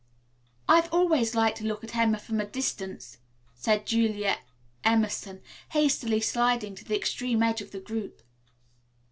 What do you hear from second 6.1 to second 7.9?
sliding to the extreme edge of the